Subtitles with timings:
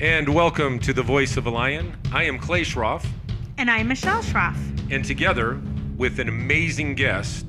[0.00, 1.92] And welcome to the Voice of a Lion.
[2.12, 3.04] I am Clay Schroff,
[3.56, 4.56] And I'm Michelle Schroff.
[4.92, 5.60] and together
[5.96, 7.44] with an amazing guest,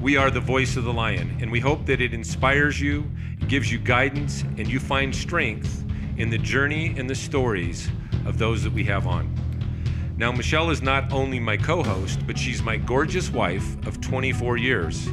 [0.00, 1.36] we are the Voice of the Lion.
[1.42, 3.10] And we hope that it inspires you,
[3.46, 5.84] gives you guidance, and you find strength
[6.16, 7.90] in the journey and the stories
[8.24, 9.30] of those that we have on.
[10.16, 14.56] Now, Michelle is not only my co host, but she's my gorgeous wife of 24
[14.56, 15.10] years.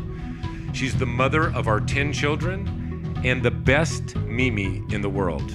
[0.72, 5.52] She's the mother of our 10 children and the best Mimi in the world.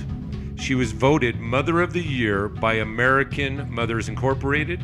[0.65, 4.83] She was voted Mother of the Year by American Mothers Incorporated.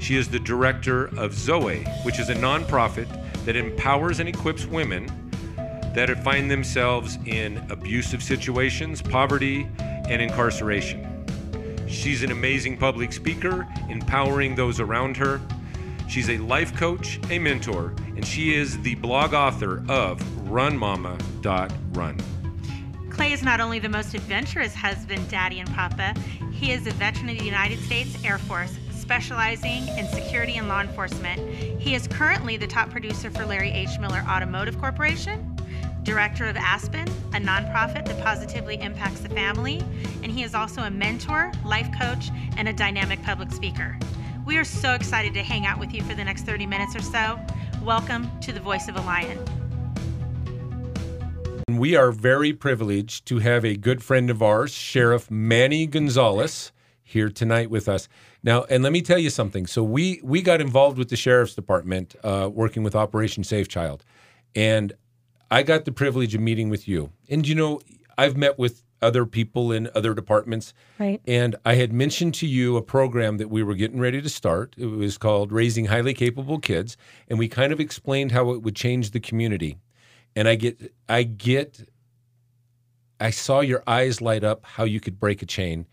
[0.00, 3.06] She is the director of Zoe, which is a nonprofit
[3.44, 5.06] that empowers and equips women
[5.94, 11.06] that find themselves in abusive situations, poverty, and incarceration.
[11.86, 15.40] She's an amazing public speaker, empowering those around her.
[16.08, 20.18] She's a life coach, a mentor, and she is the blog author of
[20.48, 22.18] runmama.run.
[23.22, 26.12] Clay is not only the most adventurous husband, daddy, and papa,
[26.50, 30.80] he is a veteran of the United States Air Force, specializing in security and law
[30.80, 31.38] enforcement.
[31.80, 33.90] He is currently the top producer for Larry H.
[34.00, 35.56] Miller Automotive Corporation,
[36.02, 39.80] director of Aspen, a nonprofit that positively impacts the family,
[40.24, 43.96] and he is also a mentor, life coach, and a dynamic public speaker.
[44.44, 47.02] We are so excited to hang out with you for the next 30 minutes or
[47.02, 47.38] so.
[47.82, 49.61] Welcome to the Voice of a Lion.
[51.82, 56.70] We are very privileged to have a good friend of ours, Sheriff Manny Gonzales,
[57.02, 58.08] here tonight with us.
[58.40, 59.66] Now, and let me tell you something.
[59.66, 64.04] So we we got involved with the sheriff's department, uh, working with Operation Safe Child,
[64.54, 64.92] and
[65.50, 67.10] I got the privilege of meeting with you.
[67.28, 67.80] And you know,
[68.16, 71.20] I've met with other people in other departments, Right.
[71.26, 74.76] and I had mentioned to you a program that we were getting ready to start.
[74.78, 76.96] It was called Raising Highly Capable Kids,
[77.28, 79.78] and we kind of explained how it would change the community.
[80.34, 81.88] And I get, I get,
[83.20, 85.86] I saw your eyes light up how you could break a chain.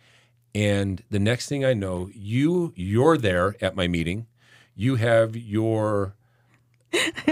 [0.55, 4.27] And the next thing I know, you you're there at my meeting.
[4.75, 6.15] You have your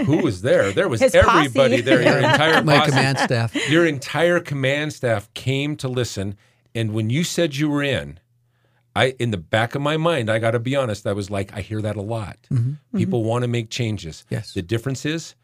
[0.06, 0.70] who was there?
[0.70, 1.46] There was His posse.
[1.46, 2.00] everybody there.
[2.00, 3.68] Your entire my posse command staff.
[3.68, 6.36] your entire command staff came to listen
[6.74, 8.20] and when you said you were in
[8.94, 11.52] i in the back of my mind i got to be honest i was like
[11.56, 12.72] i hear that a lot mm-hmm.
[12.96, 13.28] people mm-hmm.
[13.28, 14.54] want to make changes Yes.
[14.54, 15.34] the difference is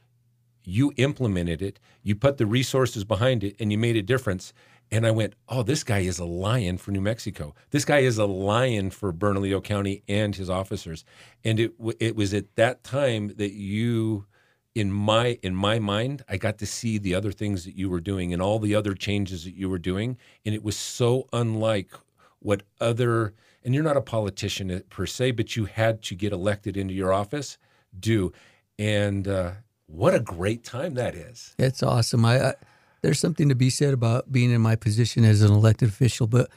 [0.64, 4.52] you implemented it you put the resources behind it and you made a difference.
[4.92, 7.54] And i went oh this guy is a lion for new mexico.
[7.70, 11.04] This guy is a lion for bernalillo county and his officers.
[11.42, 14.26] And it it was at that time that you
[14.74, 18.00] in my in my mind i got to see the other things that you were
[18.00, 20.18] doing and all the other changes that you were doing.
[20.44, 21.92] And it was so unlike
[22.40, 23.32] what other
[23.64, 27.12] and you're not a politician per se but you had to get elected into your
[27.12, 27.56] office.
[27.98, 28.32] Do.
[28.78, 29.52] And uh,
[29.86, 32.24] what a great time that is It's awesome.
[32.24, 32.54] I, I
[33.02, 36.50] there's something to be said about being in my position as an elected official, but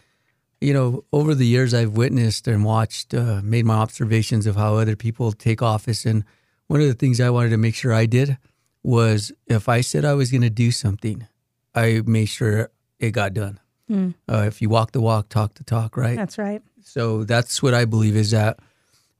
[0.61, 4.75] you know, over the years I've witnessed and watched, uh, made my observations of how
[4.77, 6.23] other people take office, and
[6.67, 8.37] one of the things I wanted to make sure I did
[8.81, 11.27] was if I said I was going to do something,
[11.75, 13.59] I made sure it got done.
[14.29, 16.17] Uh, if you walk the walk, talk the talk, right?
[16.17, 16.61] That's right.
[16.81, 18.59] So that's what I believe is that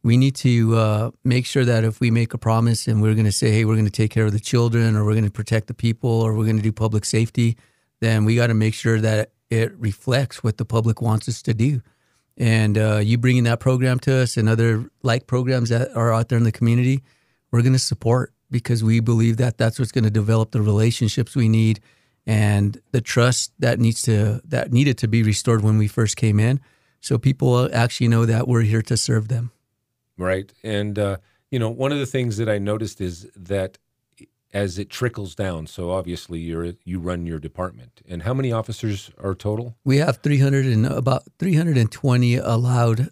[0.08, 3.26] we need to uh, make sure that if we make a promise and we're going
[3.26, 5.30] to say, hey, we're going to take care of the children or we're going to
[5.30, 7.58] protect the people or we're going to do public safety,
[8.00, 11.54] then we got to make sure that it reflects what the public wants us to
[11.54, 11.82] do.
[12.38, 16.30] And uh, you bringing that program to us and other like programs that are out
[16.30, 17.04] there in the community,
[17.52, 21.36] we're going to support because we believe that that's what's going to develop the relationships
[21.36, 21.82] we need
[22.26, 26.40] and the trust that needs to that needed to be restored when we first came
[26.40, 26.62] in
[27.02, 29.52] so people actually know that we're here to serve them
[30.18, 30.52] right?
[30.64, 31.18] And uh,
[31.52, 33.78] you know one of the things that i noticed is that
[34.54, 38.02] as it trickles down so obviously you're you run your department.
[38.08, 39.76] And how many officers are total?
[39.84, 43.10] We have 300 and about 320 allowed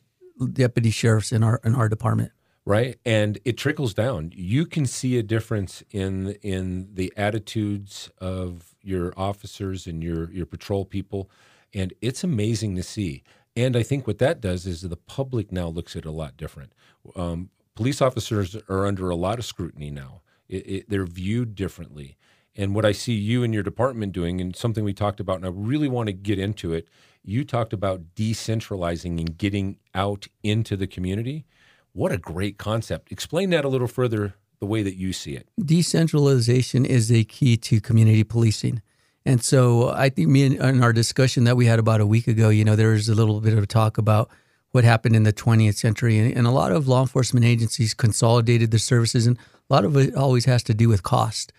[0.53, 2.31] deputy sheriffs in our in our department.
[2.67, 2.97] Right?
[3.05, 4.31] And it trickles down.
[4.33, 10.45] You can see a difference in in the attitudes of your officers and your your
[10.45, 11.29] patrol people.
[11.73, 13.23] And it's amazing to see
[13.55, 16.37] and i think what that does is the public now looks at it a lot
[16.37, 16.73] different.
[17.15, 20.21] Um, police officers are under a lot of scrutiny now.
[20.47, 22.17] It, it, they're viewed differently.
[22.55, 25.45] And what i see you and your department doing and something we talked about and
[25.45, 26.87] i really want to get into it
[27.25, 31.45] you talked about decentralizing and getting out into the community.
[31.93, 33.11] What a great concept.
[33.11, 35.49] Explain that a little further the way that you see it.
[35.63, 38.81] decentralization is a key to community policing
[39.25, 42.27] and so i think me and in our discussion that we had about a week
[42.27, 44.29] ago you know there was a little bit of talk about
[44.75, 46.19] what happened in the 20th century.
[46.19, 49.95] And, and a lot of law enforcement agencies consolidated their services and a lot of
[49.95, 51.53] it always has to do with cost.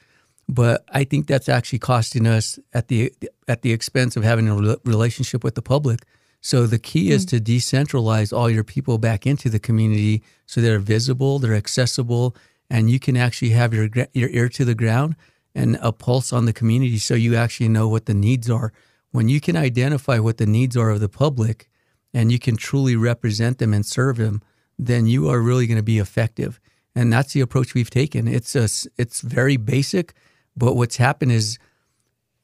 [0.48, 3.12] But I think that's actually costing us at the
[3.48, 6.00] at the expense of having a re- relationship with the public.
[6.42, 7.30] So the key is mm.
[7.30, 12.36] to decentralize all your people back into the community so they're visible, they're accessible,
[12.70, 15.16] and you can actually have your your ear to the ground
[15.56, 18.74] and a pulse on the community so you actually know what the needs are.
[19.10, 21.70] When you can identify what the needs are of the public
[22.12, 24.42] and you can truly represent them and serve them,
[24.78, 26.60] then you are really going to be effective.
[26.94, 28.28] And that's the approach we've taken.
[28.28, 28.68] It's a,
[28.98, 30.12] it's very basic,
[30.54, 31.58] but what's happened is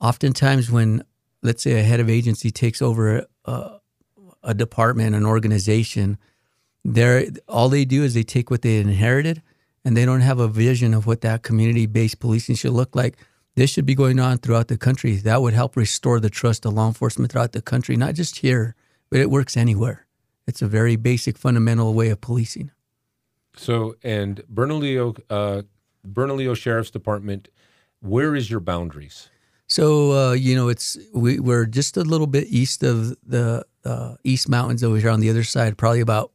[0.00, 1.04] oftentimes when
[1.42, 3.72] let's say a head of agency takes over a,
[4.42, 6.16] a department, an organization,
[6.82, 9.42] they're all they do is they take what they inherited
[9.84, 13.16] and they don't have a vision of what that community-based policing should look like.
[13.54, 15.16] This should be going on throughout the country.
[15.16, 18.74] That would help restore the trust of law enforcement throughout the country, not just here,
[19.10, 20.06] but it works anywhere.
[20.46, 22.70] It's a very basic, fundamental way of policing.
[23.56, 25.62] So, and Bernalillo, uh,
[26.06, 27.48] Bernalillo Sheriff's Department,
[28.00, 29.28] where is your boundaries?
[29.72, 34.16] So uh, you know, it's we, we're just a little bit east of the uh,
[34.22, 36.30] East Mountains over here on the other side, probably about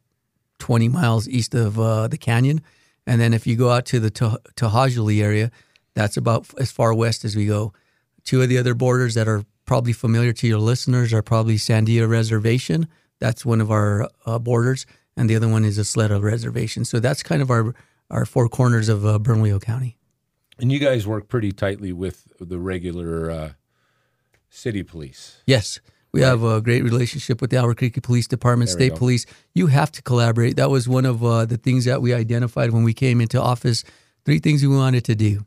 [0.58, 2.62] 20 miles east of uh, the canyon.
[3.08, 5.50] And then if you go out to the Tah- Tohajiilee area,
[5.96, 7.74] that's about as far west as we go.
[8.24, 12.08] Two of the other borders that are probably familiar to your listeners are probably Sandia
[12.08, 12.88] Reservation.
[13.20, 16.86] That's one of our uh, borders, and the other one is Isleta Reservation.
[16.86, 17.74] So that's kind of our
[18.12, 19.98] our four corners of uh, Bernalillo County.
[20.60, 23.52] And you guys work pretty tightly with the regular uh,
[24.50, 25.42] city police.
[25.46, 25.80] Yes.
[26.12, 28.96] We have a great relationship with the Albuquerque Police Department, There State.
[28.96, 29.26] Police.
[29.54, 30.56] You have to collaborate.
[30.56, 33.84] That was one of uh, the things that we identified when we came into office.
[34.26, 35.46] Three things we wanted to do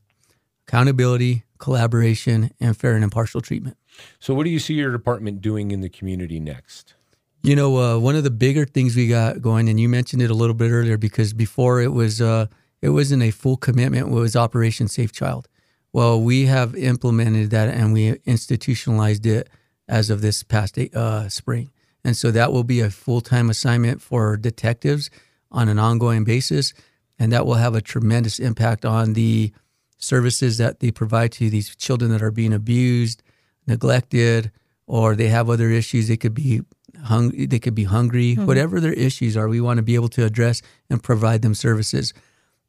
[0.67, 3.77] accountability, collaboration, and fair and impartial treatment.
[4.21, 6.95] So, what do you see your department doing in the community next?
[7.43, 10.31] You know, uh, one of the bigger things we got going, and you mentioned it
[10.31, 12.47] a little bit earlier, because before it was uh,
[12.83, 14.09] it wasn't a full commitment.
[14.09, 15.49] It was Operation Safe Child.
[15.93, 19.49] Well, we have implemented that and we institutionalized it
[19.91, 21.71] as of this past uh, spring,
[22.05, 25.11] and so that will be a full time assignment for detectives
[25.51, 26.73] on an ongoing basis,
[27.19, 29.53] and that will have a tremendous impact on the
[29.99, 33.23] services that they provide to these children that are being abused,
[33.67, 34.51] neglected,
[34.87, 36.09] or they have other issues.
[36.09, 36.63] They could be
[37.05, 39.49] hung, they could be hungry, whatever their issues are.
[39.49, 42.15] We want to be able to address and provide them services.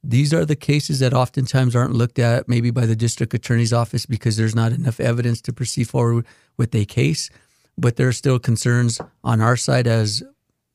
[0.03, 4.05] These are the cases that oftentimes aren't looked at maybe by the district attorney's office
[4.05, 6.25] because there's not enough evidence to proceed forward
[6.57, 7.29] with a case.
[7.77, 10.23] But there are still concerns on our side as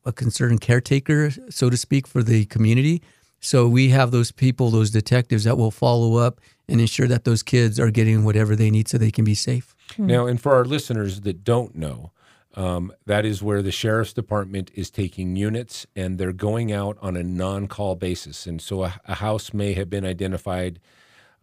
[0.05, 3.03] a concerned caretaker, so to speak, for the community.
[3.41, 7.43] So we have those people, those detectives that will follow up and ensure that those
[7.43, 9.75] kids are getting whatever they need so they can be safe.
[9.99, 12.13] Now, and for our listeners that don't know,
[12.57, 17.17] um, that is where the sheriff's department is taking units and they're going out on
[17.17, 18.47] a non call basis.
[18.47, 20.81] And so a, a house may have been identified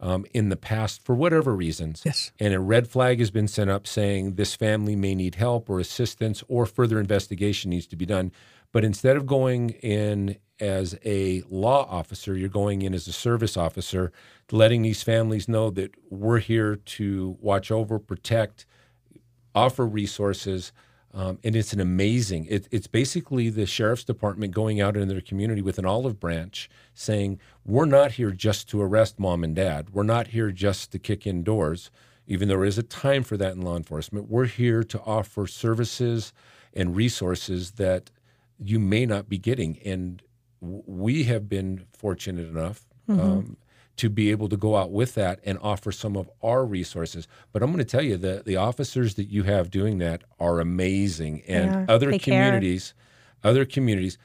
[0.00, 2.02] um, in the past for whatever reasons.
[2.04, 2.32] Yes.
[2.40, 5.78] And a red flag has been sent up saying this family may need help or
[5.78, 8.32] assistance or further investigation needs to be done.
[8.72, 13.56] But instead of going in as a law officer, you're going in as a service
[13.56, 14.12] officer,
[14.50, 18.66] letting these families know that we're here to watch over, protect,
[19.54, 20.72] offer resources.
[21.14, 25.20] Um, and it's an amazing, it, it's basically the sheriff's department going out in their
[25.20, 29.90] community with an olive branch saying, We're not here just to arrest mom and dad.
[29.90, 31.92] We're not here just to kick in doors,
[32.26, 34.28] even though there is a time for that in law enforcement.
[34.28, 36.32] We're here to offer services
[36.74, 38.10] and resources that
[38.58, 39.78] you may not be getting.
[39.84, 40.20] And
[40.60, 43.56] we have been fortunate enough um,
[43.96, 47.28] to be able to go out with that and offer some of our resources.
[47.52, 50.60] But I'm going to tell you that the officers that you have doing that are
[50.60, 52.34] amazing, and Yeah, other they care.
[52.34, 52.94] communities,
[53.42, 54.18] other communities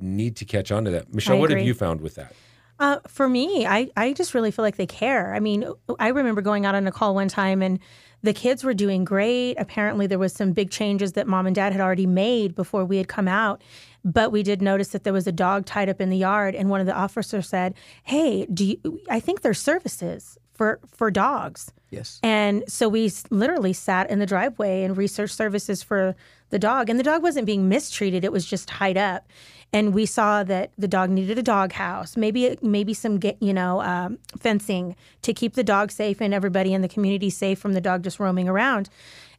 [0.00, 1.12] need to catch on to that.
[1.12, 2.32] Michelle, what have you found with that?
[2.78, 5.32] Uh, for me, I, I just really feel like they care.
[5.34, 5.64] I mean,
[6.00, 7.78] I remember going out on a call one time and
[8.22, 9.54] the kids were doing great.
[9.58, 12.96] Apparently, there was some big changes that mom and dad had already made before we
[12.96, 13.62] had come out.
[14.04, 16.68] But we did notice that there was a dog tied up in the yard, and
[16.68, 21.72] one of the officers said, "Hey, do you, I think there's services for for dogs?"
[21.90, 22.18] Yes.
[22.22, 26.16] And so we literally sat in the driveway and researched services for
[26.50, 26.90] the dog.
[26.90, 29.26] And the dog wasn't being mistreated; it was just tied up.
[29.74, 33.80] And we saw that the dog needed a dog house, maybe maybe some you know
[33.82, 37.80] um, fencing to keep the dog safe and everybody in the community safe from the
[37.80, 38.88] dog just roaming around.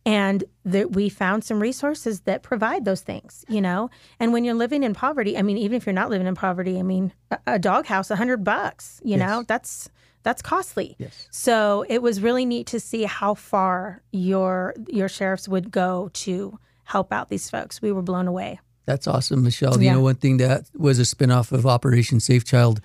[0.08, 3.90] And that we found some resources that provide those things, you know.
[4.20, 6.78] And when you're living in poverty, I mean, even if you're not living in poverty,
[6.78, 9.90] I mean, a, a dog house, a hundred bucks, you know, that's
[10.26, 10.96] that's costly.
[10.98, 11.28] Yes.
[11.30, 16.60] So it was really neat to see how far your your sheriffs would go to
[16.84, 17.80] help out these folks.
[17.82, 18.60] We were blown away.
[18.86, 19.82] That's awesome, Michelle.
[19.82, 22.82] You know, one thing that was a spinoff of Operation Safe Child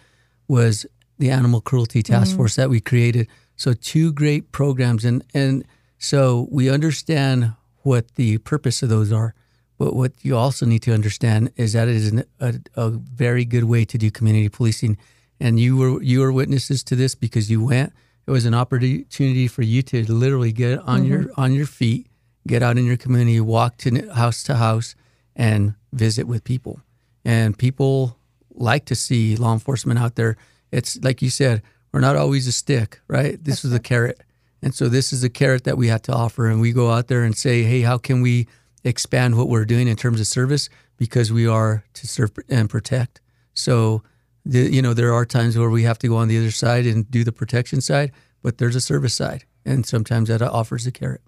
[0.49, 0.87] was
[1.19, 2.37] the Animal Cruelty Task mm-hmm.
[2.37, 3.27] Force that we created.
[3.57, 5.65] So two great programs, and and
[5.99, 9.35] so we understand what the purpose of those are.
[9.79, 13.47] But what you also need to understand is that it is an, a, a very
[13.47, 14.99] good way to do community policing.
[15.41, 17.93] And you were you were witnesses to this because you went.
[18.27, 21.41] It was an opportunity for you to literally get on your mm-hmm.
[21.41, 22.07] on your feet,
[22.47, 24.95] get out in your community, walk to house to house,
[25.35, 26.81] and visit with people.
[27.25, 28.17] And people
[28.55, 30.37] like to see law enforcement out there.
[30.71, 33.43] It's like you said, we're not always a stick, right?
[33.43, 34.23] This is a carrot.
[34.63, 36.47] And so this is a carrot that we have to offer.
[36.47, 38.47] And we go out there and say, hey, how can we
[38.85, 40.69] expand what we're doing in terms of service?
[40.97, 43.21] Because we are to serve and protect.
[43.55, 44.03] So,
[44.45, 46.87] the, you know, there are times where we have to go on the other side
[46.87, 49.45] and do the protection side, but there's a service side.
[49.65, 51.21] And sometimes that offers a carrot.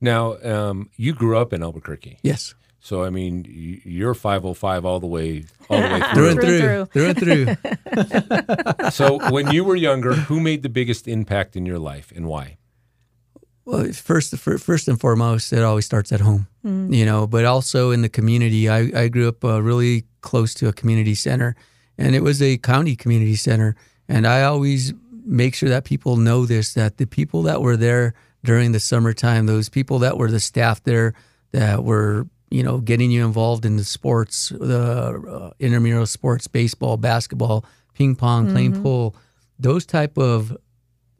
[0.00, 2.18] Now, um, you grew up in Albuquerque.
[2.22, 2.54] Yes.
[2.80, 3.44] So, I mean,
[3.84, 6.84] you're 505 all the way, all the way Through and through.
[6.86, 7.06] Through through.
[7.06, 8.90] and Through and through.
[8.90, 12.56] so, when you were younger, who made the biggest impact in your life and why?
[13.64, 17.26] Well, first, first and foremost, it always starts at home, you know.
[17.26, 21.14] But also in the community, I, I grew up uh, really close to a community
[21.14, 21.54] center,
[21.98, 23.76] and it was a county community center.
[24.08, 24.94] And I always
[25.26, 28.14] make sure that people know this: that the people that were there
[28.44, 31.14] during the summertime, those people that were the staff there,
[31.52, 36.96] that were you know getting you involved in the sports, the uh, intramural sports, baseball,
[36.96, 37.64] basketball,
[37.94, 39.14] ping pong, playing pool,
[39.58, 40.56] those type of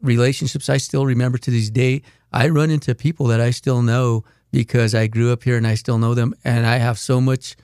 [0.01, 2.01] relationships I still remember to this day.
[2.31, 5.75] I run into people that I still know because I grew up here and I
[5.75, 7.55] still know them, and I have so much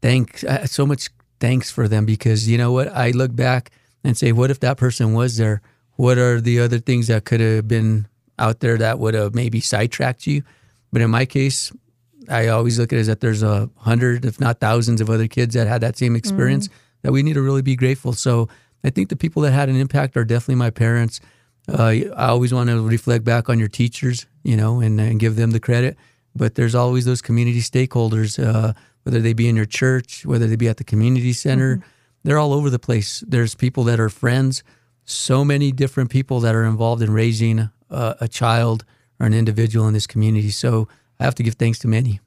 [0.00, 1.08] thanks, uh, so much
[1.42, 2.86] thanks for them because you know what?
[2.94, 3.72] I look back
[4.04, 5.60] and say, what if that person was there?
[5.96, 8.06] What are the other things that could have been
[8.38, 10.44] out there that would have maybe sidetracked you?
[10.92, 11.72] But in my case,
[12.28, 15.26] I always look at it as that there's a hundred, if not thousands, of other
[15.26, 16.68] kids that had that same experience
[17.02, 18.12] that we need to really be grateful.
[18.12, 18.48] So
[18.84, 21.20] I think the people that had an impact are definitely my parents.
[21.68, 21.82] Uh,
[22.16, 25.50] I always want to reflect back on your teachers, you know, and, and give them
[25.50, 25.96] the credit.
[26.36, 30.56] But there's always those community stakeholders, uh, whether they be in your church, whether they
[30.56, 31.82] be at the community center.
[32.24, 33.24] They're all over the place.
[33.26, 34.62] There's people that are friends,
[35.04, 38.84] so many different people that are involved in raising a, a child
[39.18, 40.50] or an individual in this community.
[40.50, 42.20] So I have to give thanks to many.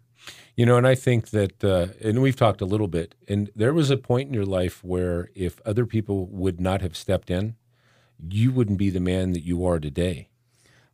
[0.55, 3.73] You know, and I think that, uh, and we've talked a little bit, and there
[3.73, 7.55] was a point in your life where if other people would not have stepped in,
[8.29, 10.29] you wouldn't be the man that you are today.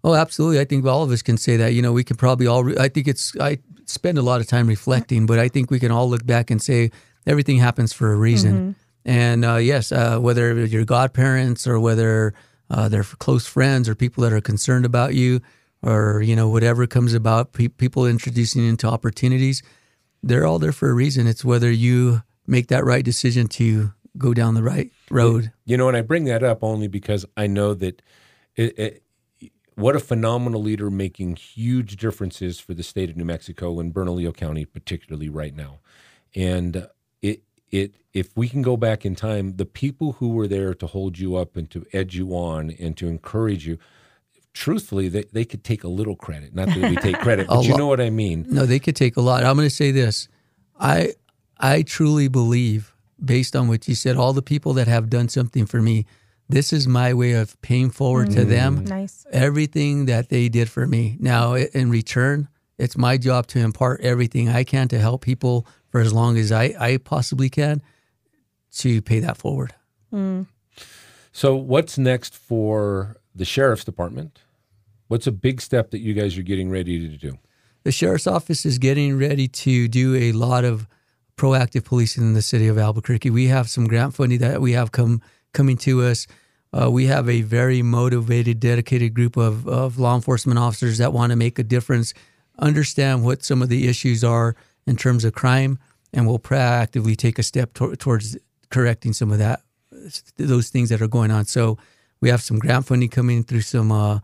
[0.04, 0.60] Oh, absolutely.
[0.60, 1.74] I think all of us can say that.
[1.74, 4.48] You know, we can probably all, re- I think it's, I spend a lot of
[4.48, 6.92] time reflecting, but I think we can all look back and say
[7.28, 8.76] everything happens for a reason.
[9.06, 12.34] And uh, yes, uh, whether your godparents or whether
[12.70, 15.42] uh, they're close friends or people that are concerned about you
[15.84, 19.62] or, you know, whatever comes about, pe- people introducing into opportunities,
[20.24, 21.28] they're all there for a reason.
[21.28, 25.52] It's whether you make that right decision to go down the right road.
[25.66, 28.02] You know, and I bring that up only because I know that
[28.56, 29.04] it, it,
[29.76, 34.32] what a phenomenal leader making huge differences for the state of New Mexico and Bernalillo
[34.32, 35.80] County, particularly right now.
[36.36, 36.88] And
[37.22, 40.88] it, it, if we can go back in time, the people who were there to
[40.88, 43.78] hold you up and to edge you on and to encourage you,
[44.54, 46.54] truthfully, they, they could take a little credit.
[46.54, 48.46] Not that we take credit, but you know what I mean.
[48.50, 49.44] No, they could take a lot.
[49.44, 50.28] I'm going to say this.
[50.80, 51.14] I
[51.58, 55.66] I truly believe based on what you said all the people that have done something
[55.66, 56.06] for me,
[56.52, 58.90] this is my way of paying forward to them mm.
[58.90, 59.26] Nice.
[59.32, 61.18] everything that they did for me.
[61.20, 66.02] Now, in return, it's my job to impart everything I can to help people for
[66.02, 67.82] as long as I, I possibly can
[68.78, 69.74] to pay that forward.
[70.14, 70.48] Mm.
[71.32, 74.40] So, what's next for the sheriff's department?
[75.08, 77.38] What's a big step that you guys are getting ready to do?
[77.84, 80.88] The sheriff's office is getting ready to do a lot of
[81.38, 83.30] proactive policing in the city of Albuquerque.
[83.30, 85.22] We have some grant funding that we have come
[85.54, 86.28] coming to us.
[86.74, 91.32] Uh, we have a very motivated, dedicated group of, of law enforcement officers that want
[91.32, 92.14] to make a difference,
[92.60, 94.56] understand what some of the issues are
[94.88, 95.78] in terms of crime,
[96.14, 98.38] and will proactively take a step tor- towards
[98.70, 99.62] correcting some of that,
[100.38, 101.46] those things that are going on.
[101.46, 101.78] So
[102.22, 104.20] we have some grant funding coming through some uh,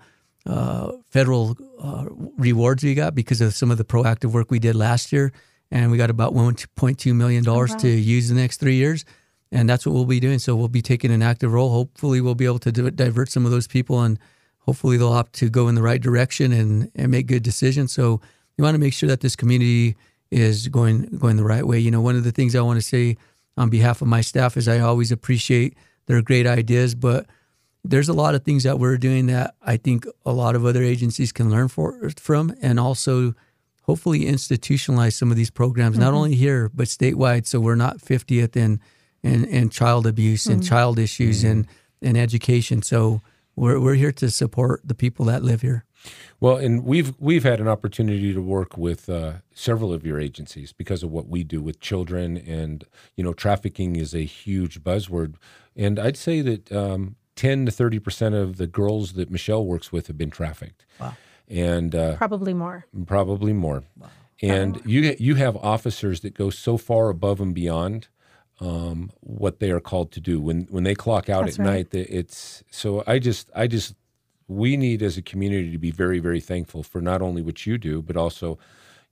[0.46, 2.06] uh, federal uh,
[2.38, 5.34] rewards we got because of some of the proactive work we did last year.
[5.70, 9.04] And we got about $1.2 million to use the next three years.
[9.51, 10.39] And that's what we'll be doing.
[10.39, 11.70] So we'll be taking an active role.
[11.70, 14.20] Hopefully, we'll be able to divert some of those people and
[14.60, 17.92] hopefully they'll opt to go in the right direction and, and make good decisions.
[17.92, 18.22] So
[18.58, 19.96] we want to make sure that this community
[20.30, 21.80] is going going the right way.
[21.80, 23.18] You know, one of the things I want to say
[23.56, 25.75] on behalf of my staff is I always appreciate
[26.06, 27.25] their great ideas, but
[27.84, 30.84] there's a lot of things that we're doing that I think a lot of other
[30.84, 33.34] agencies can learn for, from, and also
[33.84, 36.16] hopefully institutionalize some of these programs, not mm-hmm.
[36.16, 38.82] only here but statewide, so we're not 50th in
[39.27, 41.67] in, in child abuse and child issues and
[42.01, 42.81] and education.
[42.81, 43.22] So
[43.55, 45.84] we're we're here to support the people that live here.
[46.39, 50.72] Well, and we've we've had an opportunity to work with uh, several of your agencies
[50.74, 52.84] because of what we do with children, and
[53.15, 55.36] you know, trafficking is a huge buzzword,
[55.75, 59.91] and I'd say that um, ten to thirty percent of the girls that Michelle works
[59.91, 61.15] with have been trafficked, Wow.
[61.50, 62.86] and uh, Probably more.
[63.07, 63.84] probably more.
[64.00, 64.10] Wow.
[64.43, 68.07] And you you have officers that go so far above and beyond
[68.59, 71.93] um, what they are called to do when when they clock out That's at right.
[71.93, 72.07] night.
[72.09, 73.95] It's so I just I just
[74.47, 77.77] we need as a community to be very very thankful for not only what you
[77.77, 78.57] do but also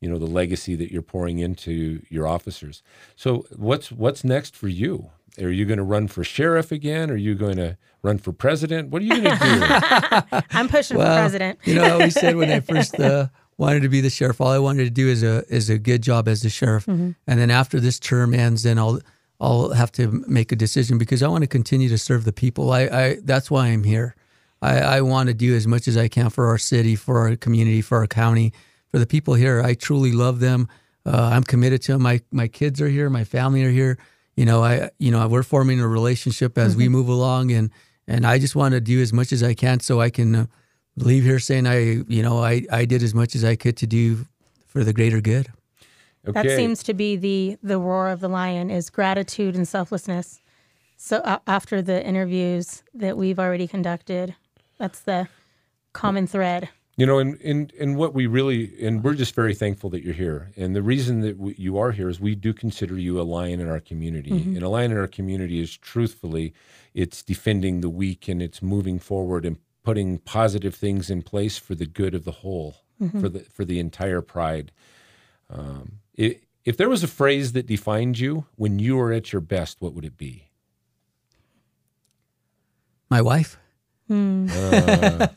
[0.01, 2.81] you know the legacy that you're pouring into your officers.
[3.15, 5.09] So what's what's next for you?
[5.41, 7.11] Are you going to run for sheriff again?
[7.11, 8.89] Are you going to run for president?
[8.89, 10.39] What are you going to do?
[10.57, 11.59] I'm pushing for Well, president.
[11.65, 14.47] you know, I always said when I first uh, wanted to be the sheriff, all
[14.47, 17.11] I wanted to do is a is a good job as the sheriff, Mm-hmm.
[17.27, 19.01] and then after this term ends, then I'll
[19.39, 22.71] I'll have to make a decision because I want to continue to serve the people.
[22.71, 24.15] I, I that's why I'm here.
[24.61, 27.35] I, I want to do as much as I can for our city, for our
[27.35, 28.53] community, for our county,
[28.89, 29.61] for the people here.
[29.61, 30.67] I truly love them.
[31.05, 32.01] Uh, I'm committed to them.
[32.01, 33.09] My my kids are here.
[33.09, 33.97] My family are here.
[34.35, 37.71] You know, I you know we're forming a relationship as we move along, and
[38.07, 40.35] and I just want to do as much as I can so I can.
[40.35, 40.45] Uh,
[40.97, 43.87] leave here saying I, you know, I, I did as much as I could to
[43.87, 44.25] do
[44.67, 45.47] for the greater good.
[46.33, 50.41] That seems to be the the roar of the lion is gratitude and selflessness.
[50.97, 54.35] So uh, after the interviews that we've already conducted,
[54.77, 55.27] that's the
[55.93, 56.69] common thread.
[56.97, 60.13] You know, and, and and what we really and we're just very thankful that you're
[60.13, 60.51] here.
[60.55, 63.59] And the reason that we, you are here is we do consider you a lion
[63.59, 64.31] in our community.
[64.55, 66.53] And a lion in our community is truthfully,
[66.93, 71.75] it's defending the weak and it's moving forward and putting positive things in place for
[71.75, 72.77] the good of the whole,
[73.19, 74.71] for the for the entire pride.
[75.49, 79.41] Um, i if there was a phrase that defined you when you were at your
[79.41, 80.49] best, what would it be?
[83.09, 83.57] My wife,
[84.09, 85.27] Uh,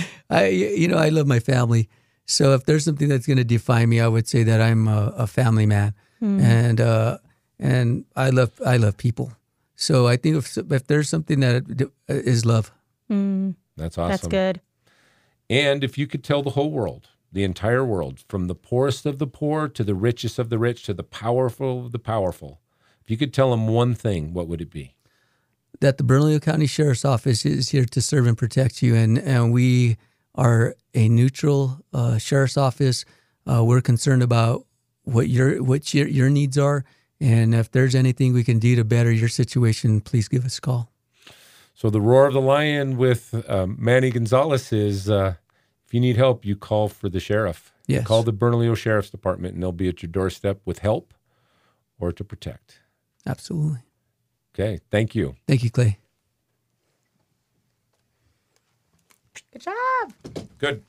[0.30, 1.88] I, you know, I love my family.
[2.26, 5.12] So if there's something that's going to define me, I would say that I'm a,
[5.16, 7.18] a family man, and uh,
[7.58, 9.32] and I love I love people.
[9.76, 12.72] So I think if if there's something that is love,
[13.76, 14.10] that's awesome.
[14.10, 14.60] That's good.
[15.50, 19.18] And if you could tell the whole world, the entire world, from the poorest of
[19.18, 22.60] the poor to the richest of the rich to the powerful of the powerful,
[23.02, 24.94] if you could tell them one thing, what would it be?
[25.80, 29.52] that the Bernalillo County Sheriff's Office is here to serve and protect you, and and
[29.52, 29.96] we
[30.34, 33.04] are a neutral uh, sheriff's office.
[33.46, 34.66] Uh, we're concerned about
[35.04, 36.84] what your what your, your needs are,
[37.20, 40.60] and if there's anything we can do to better your situation, please give us a
[40.60, 40.90] call.
[41.74, 45.34] So the roar of the lion with um, Manny Gonzales is uh,
[45.88, 47.72] if you need help, you call for the sheriff.
[47.86, 48.06] Yes.
[48.06, 51.14] Call the Bernalillo Sheriff's Department, and they'll be at your doorstep with help
[51.98, 52.80] or to protect.
[53.26, 53.78] Absolutely.
[54.54, 55.36] Okay, thank you.
[55.46, 55.98] Thank you, Clay.
[59.50, 60.12] Good job.
[60.58, 60.82] Good.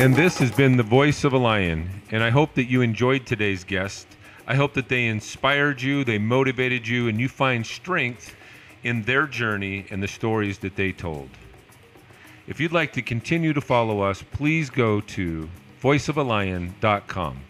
[0.00, 1.90] And this has been the voice of a lion.
[2.10, 4.06] And I hope that you enjoyed today's guest.
[4.50, 8.34] I hope that they inspired you, they motivated you, and you find strength
[8.82, 11.28] in their journey and the stories that they told.
[12.46, 15.50] If you'd like to continue to follow us, please go to
[15.82, 17.40] voiceofalion.com.